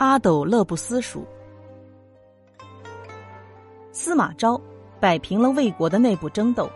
[0.00, 1.26] 阿斗乐不思蜀。
[3.92, 4.58] 司马昭
[4.98, 6.70] 摆平了魏国的内部争斗，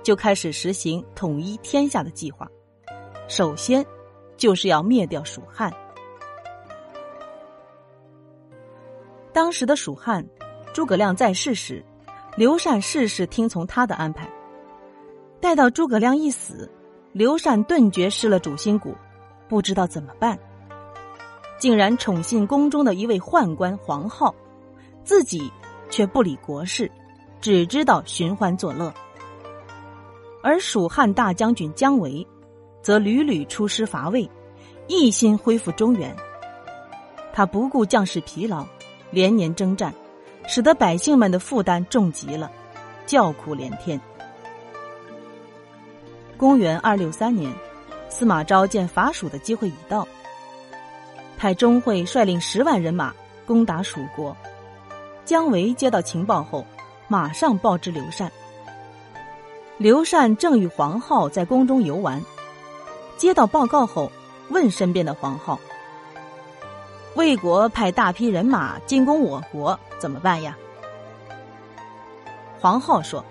[0.00, 2.48] 就开始实行统一天下的计划。
[3.26, 3.84] 首先，
[4.36, 5.72] 就是要灭掉蜀汉。
[9.32, 10.24] 当时的蜀汉，
[10.72, 11.84] 诸葛亮在世时，
[12.36, 14.30] 刘禅事事听从他的安排。
[15.40, 16.70] 待到诸葛亮一死，
[17.10, 18.94] 刘禅顿觉失了主心骨，
[19.48, 20.38] 不知道怎么办。
[21.58, 24.34] 竟然宠信宫中的一位宦官黄浩，
[25.04, 25.50] 自己
[25.90, 26.90] 却不理国事，
[27.40, 28.92] 只知道寻欢作乐。
[30.42, 32.26] 而蜀汉大将军姜维，
[32.80, 34.30] 则屡屡出师伐魏，
[34.86, 36.14] 一心恢复中原。
[37.32, 38.64] 他不顾将士疲劳，
[39.10, 39.92] 连年征战，
[40.46, 42.50] 使得百姓们的负担重极了，
[43.04, 44.00] 叫苦连天。
[46.36, 47.52] 公元二六三年，
[48.08, 50.06] 司马昭见伐蜀的机会已到。
[51.38, 53.14] 派钟会率领十万人马
[53.46, 54.36] 攻打蜀国，
[55.24, 56.66] 姜维接到情报后，
[57.06, 58.30] 马上报知刘禅。
[59.76, 62.20] 刘禅正与黄浩在宫中游玩，
[63.16, 64.10] 接到报告后，
[64.48, 65.60] 问身边的黄浩
[67.14, 70.58] ：“魏国派大批人马进攻我国，怎么办呀？”
[72.58, 73.24] 黄浩说：“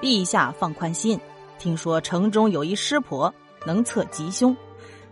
[0.00, 1.20] 陛下放宽心，
[1.58, 3.34] 听说城中有一师婆
[3.66, 4.56] 能测吉凶，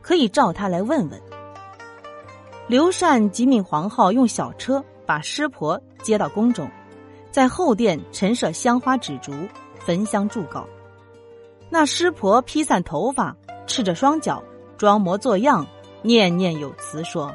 [0.01, 1.21] 可以召他来问问。”
[2.69, 6.71] 刘禅即命黄浩用小车把师婆接到宫中，
[7.31, 9.33] 在后殿陈设香花纸烛，
[9.79, 10.67] 焚香祝告。
[11.71, 13.35] 那师婆披散头发，
[13.67, 14.45] 赤着双脚，
[14.77, 15.67] 装模作样，
[16.03, 17.35] 念念有词说：“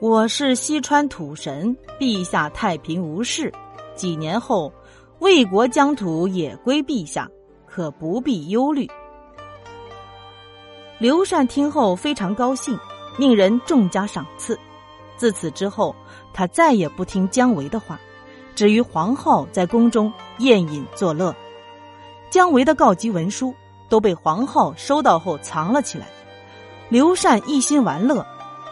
[0.00, 3.50] 我是西川土神，陛下太平无事。
[3.94, 4.70] 几年后，
[5.20, 7.26] 魏国疆土也归陛下，
[7.64, 8.86] 可不必忧虑。”
[11.00, 12.78] 刘禅听后非常高兴。
[13.16, 14.58] 命人重加赏赐，
[15.16, 15.94] 自此之后，
[16.32, 17.98] 他再也不听姜维的话，
[18.54, 21.34] 只与黄浩在宫中宴饮作乐。
[22.28, 23.54] 姜维的告急文书
[23.88, 26.06] 都被黄浩收到后藏了起来，
[26.88, 28.26] 刘禅一心玩乐，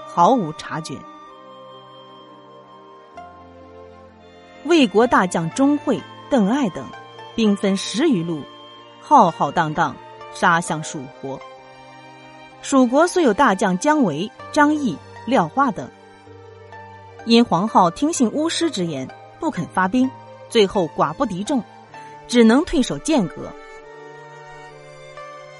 [0.06, 0.96] 毫无察觉。
[4.64, 6.84] 魏国大将钟会、邓艾等，
[7.34, 8.42] 兵分十余路，
[9.00, 9.94] 浩浩荡荡
[10.32, 11.38] 杀向蜀国。
[12.64, 15.86] 蜀国虽有大将姜维、张翼、廖化等，
[17.26, 19.06] 因黄浩听信巫师之言，
[19.38, 20.10] 不肯发兵，
[20.48, 21.62] 最后寡不敌众，
[22.26, 23.52] 只能退守剑阁。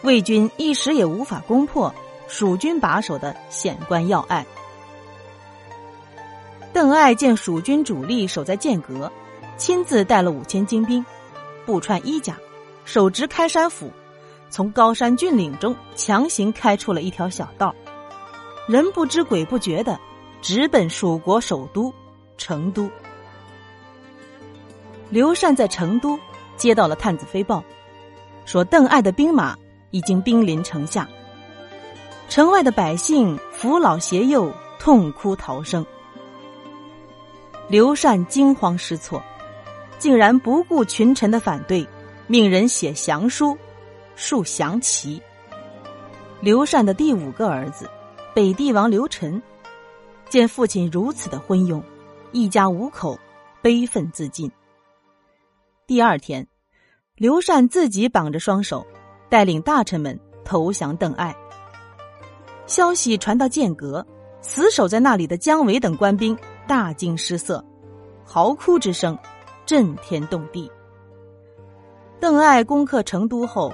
[0.01, 1.95] 魏军一时也无法攻破
[2.27, 4.47] 蜀军把守的险关要隘。
[6.73, 9.13] 邓艾见蜀军主力守在剑阁，
[9.59, 11.05] 亲自带了五千精兵，
[11.67, 12.35] 不穿衣甲，
[12.87, 13.91] 手执开山斧。
[14.55, 17.75] 从高山峻岭中强行开出了一条小道，
[18.69, 19.99] 人不知鬼不觉的
[20.41, 21.93] 直奔蜀国首都
[22.39, 22.89] 成都。
[25.11, 26.17] 刘禅在成都
[26.57, 27.65] 接到了探子飞报，
[28.45, 29.59] 说邓艾的兵马
[29.91, 31.09] 已经兵临城下，
[32.29, 35.85] 城外的百姓扶老携幼痛哭逃生。
[37.67, 39.21] 刘禅惊慌失措，
[39.99, 41.85] 竟然不顾群臣的反对，
[42.29, 43.59] 命人写降书。
[44.17, 45.21] 树降旗。
[46.41, 47.89] 刘禅的第五个儿子，
[48.35, 49.43] 北帝王刘晨，
[50.29, 51.83] 见父亲如此的昏庸，
[52.33, 53.19] 一家五口
[53.63, 54.51] 悲愤自尽。
[55.87, 56.47] 第二天，
[57.17, 58.87] 刘禅自己绑着双手，
[59.29, 61.35] 带领大臣们投降邓艾。
[62.67, 64.07] 消息传到剑阁，
[64.41, 66.37] 死守在那里的姜维等官兵
[66.67, 67.65] 大惊失色，
[68.25, 69.19] 嚎哭之声
[69.65, 70.71] 震天动地。
[72.21, 73.73] 邓艾攻克成都后。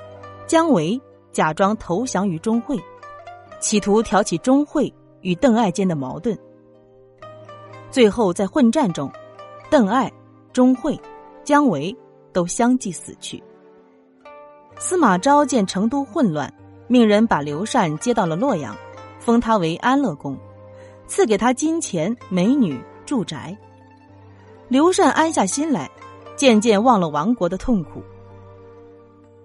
[0.51, 1.01] 姜维
[1.31, 2.77] 假装投降于钟会，
[3.61, 6.37] 企图挑起钟会与邓艾间的矛盾。
[7.89, 9.09] 最后在混战中，
[9.71, 10.13] 邓艾、
[10.53, 11.01] 钟会、
[11.45, 11.97] 姜维
[12.33, 13.41] 都相继死去。
[14.77, 16.53] 司马昭见成都混乱，
[16.89, 18.77] 命人把刘禅接到了洛阳，
[19.21, 20.37] 封他为安乐公，
[21.07, 22.77] 赐给他金钱、美女、
[23.07, 23.57] 住宅。
[24.67, 25.89] 刘禅安下心来，
[26.35, 28.03] 渐渐忘了亡国的痛苦。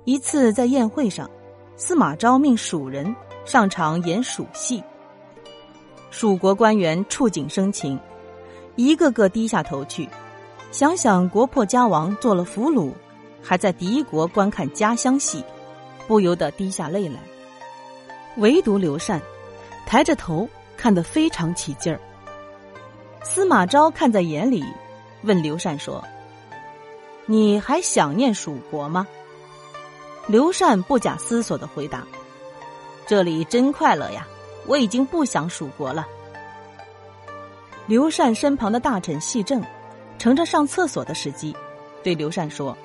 [0.06, 1.28] 一次在宴会上，
[1.76, 4.84] 司马昭命蜀人上场演蜀戏。
[6.12, 8.00] 蜀国官员触景生情，
[8.76, 10.08] 一个个低下头去，
[10.72, 12.92] 想想国破家亡，做了俘虏，
[13.42, 15.44] 还在敌国观看家乡戏，
[16.08, 17.20] 不由得滴下泪来。
[18.38, 19.20] 唯独刘禅
[19.88, 20.48] 抬着头
[20.78, 22.00] 看得非常起劲儿。
[23.24, 24.64] 司马昭看在眼里，
[25.24, 26.04] 问刘禅说
[27.26, 29.08] ：“你还想念蜀国吗？”
[30.28, 32.04] 刘禅不假思索的回答
[33.06, 34.28] ：“这里真快乐呀，
[34.66, 36.08] 我已经不想蜀国了。”
[37.86, 39.62] 刘禅身旁的大臣细正，
[40.18, 41.56] 乘着上厕所的时机，
[42.02, 42.76] 对刘禅说：“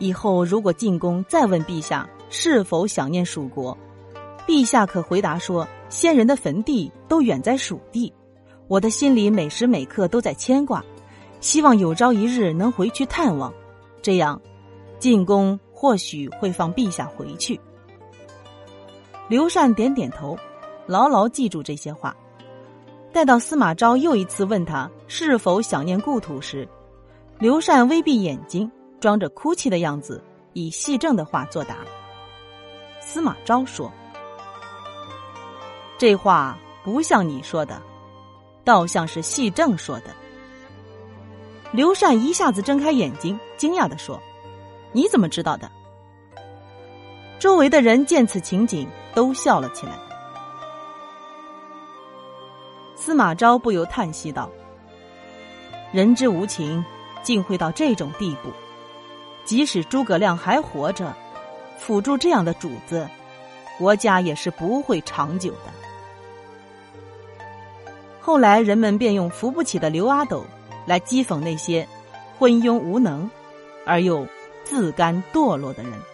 [0.00, 3.76] 以后如果进宫再问陛下是否想念蜀国，
[4.46, 8.10] 陛下可回答说：先人的坟地都远在蜀地，
[8.68, 10.82] 我的心里每时每刻都在牵挂，
[11.40, 13.52] 希望有朝一日能回去探望，
[14.00, 14.40] 这样，
[14.98, 17.60] 进宫或许会放陛下回去。”
[19.26, 20.38] 刘禅点点头，
[20.86, 22.16] 牢牢记住这些话。
[23.12, 26.68] 待到司马昭又一次问他是否想念故土时，
[27.40, 28.70] 刘禅微闭眼睛，
[29.00, 31.78] 装着哭泣的样子，以细正的话作答。
[33.00, 33.92] 司马昭说
[35.98, 37.82] ：“这话不像你说的，
[38.64, 40.14] 倒像是细正说的。”
[41.72, 44.22] 刘禅一下子睁开眼睛，惊讶的说
[44.92, 45.70] ：“你怎么知道的？”
[47.38, 49.92] 周围的人见此情景，都笑了起来。
[52.94, 54.48] 司马昭不由叹息道
[55.92, 56.84] ：“人之无情，
[57.22, 58.50] 竟会到这种地步。
[59.44, 61.12] 即使诸葛亮还活着，
[61.78, 63.08] 辅助这样的主子，
[63.76, 65.72] 国家也是不会长久的。”
[68.20, 70.44] 后来人们便用扶不起的刘阿斗
[70.86, 71.88] 来讥讽那些
[72.38, 73.28] 昏庸无能
[73.84, 74.24] 而又
[74.64, 76.11] 自甘堕落的人。